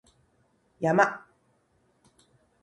[0.79, 1.21] 山